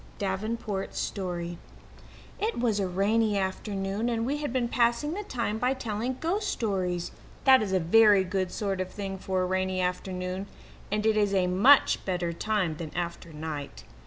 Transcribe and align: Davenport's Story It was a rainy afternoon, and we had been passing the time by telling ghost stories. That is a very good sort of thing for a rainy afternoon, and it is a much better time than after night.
Davenport's 0.17 0.99
Story 0.99 1.59
It 2.39 2.59
was 2.59 2.79
a 2.79 2.87
rainy 2.87 3.37
afternoon, 3.37 4.09
and 4.09 4.25
we 4.25 4.37
had 4.37 4.51
been 4.51 4.67
passing 4.67 5.13
the 5.13 5.21
time 5.23 5.59
by 5.59 5.75
telling 5.75 6.17
ghost 6.19 6.49
stories. 6.49 7.11
That 7.43 7.61
is 7.61 7.71
a 7.71 7.79
very 7.79 8.23
good 8.23 8.51
sort 8.51 8.81
of 8.81 8.89
thing 8.89 9.19
for 9.19 9.43
a 9.43 9.45
rainy 9.45 9.79
afternoon, 9.79 10.47
and 10.91 11.05
it 11.05 11.17
is 11.17 11.35
a 11.35 11.45
much 11.45 12.03
better 12.03 12.33
time 12.33 12.77
than 12.77 12.89
after 12.97 13.31
night. 13.31 13.83